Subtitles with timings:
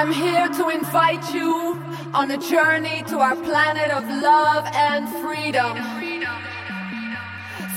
[0.00, 1.78] I'm here to invite you
[2.14, 5.76] on a journey to our planet of love and freedom.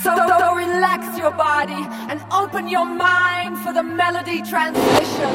[0.02, 5.34] So, so relax your body and open your mind for the melody transmission.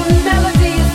[0.00, 0.87] The melody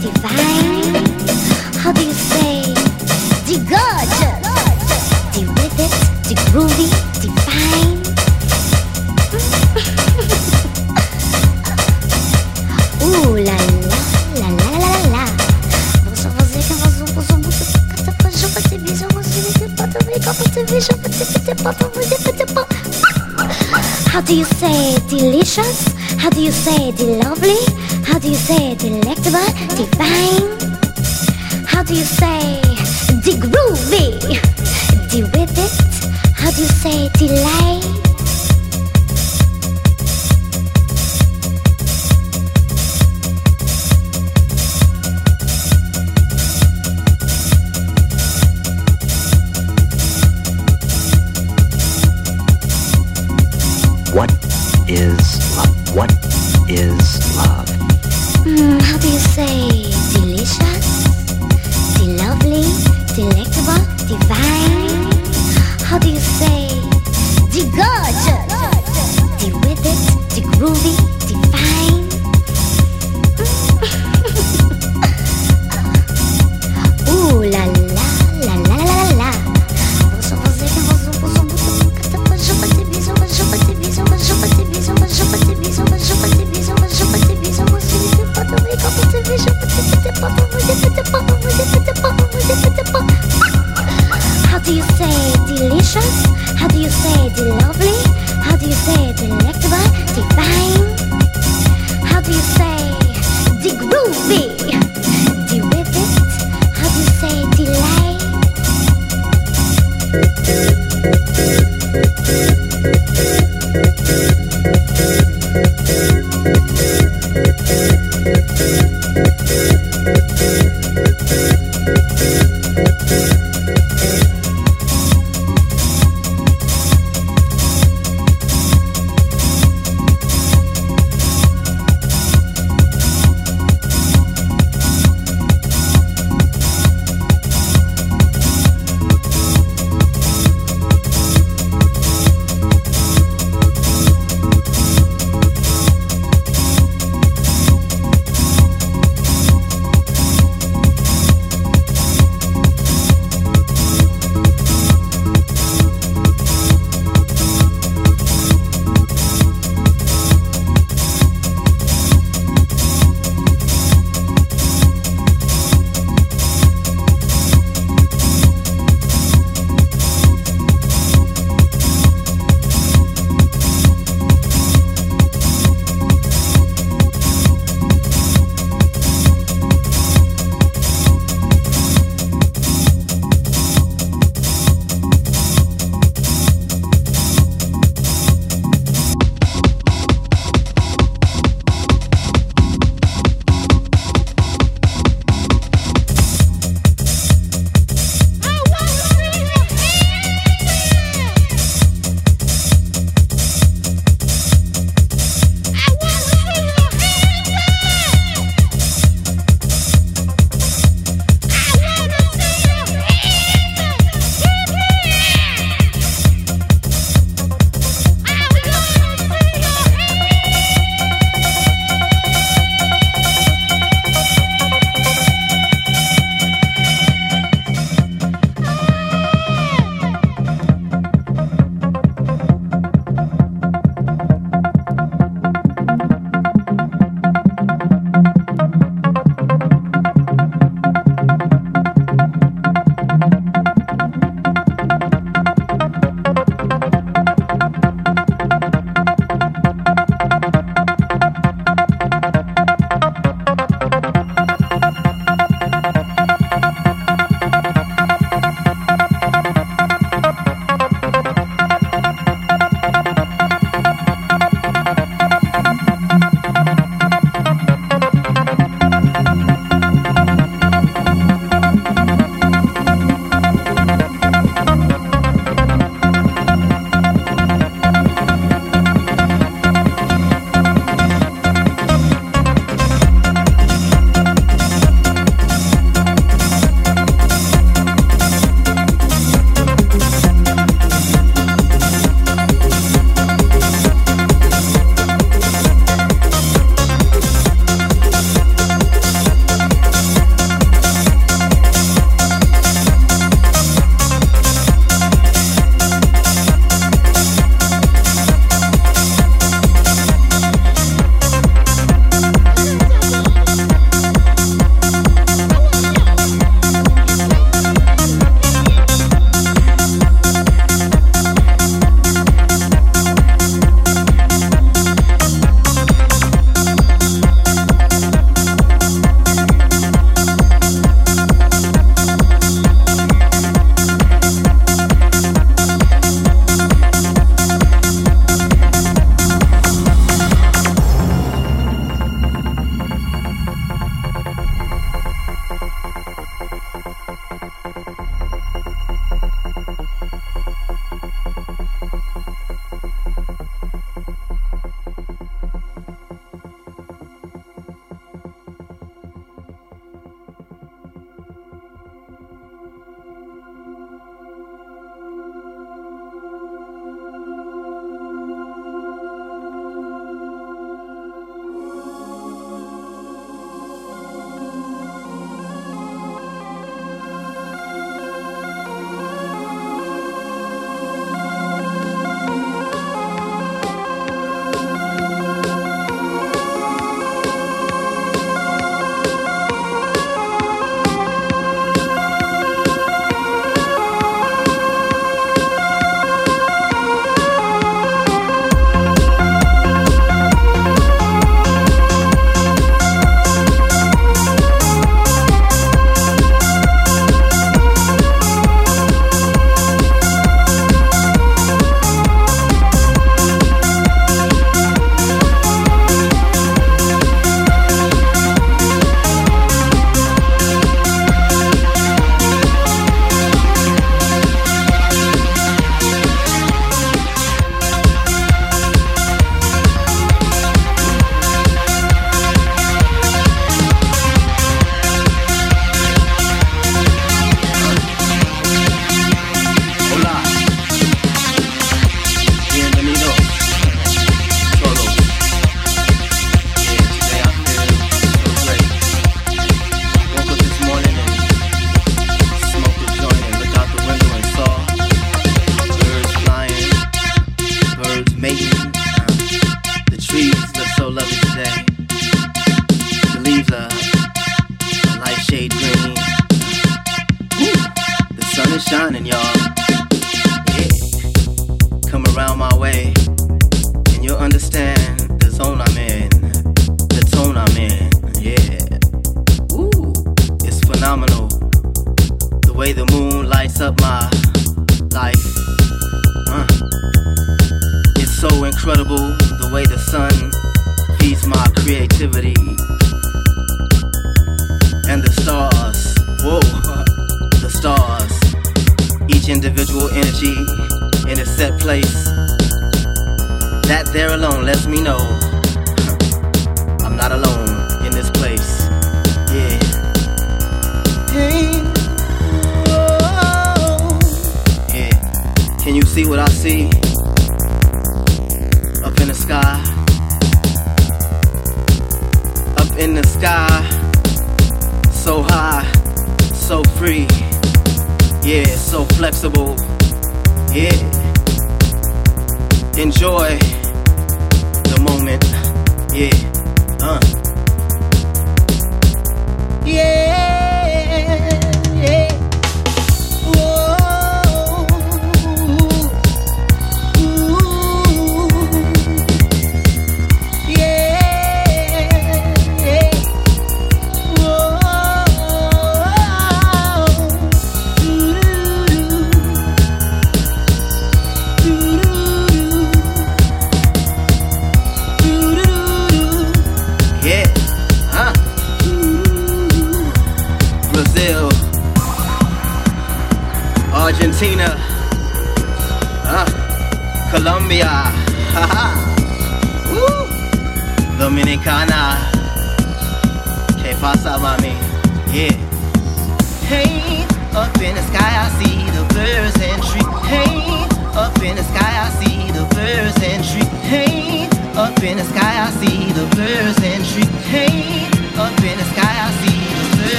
[0.00, 0.67] divine.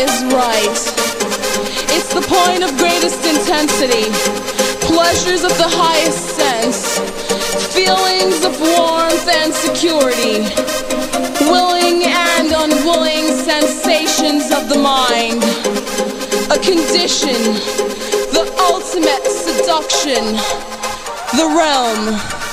[0.00, 0.80] Is right.
[1.92, 4.08] It's the point of greatest intensity,
[4.80, 6.98] pleasures of the highest sense,
[7.74, 10.40] feelings of warmth and security,
[11.52, 15.44] willing and unwilling sensations of the mind,
[16.48, 17.36] a condition,
[18.32, 20.24] the ultimate seduction,
[21.36, 22.49] the realm.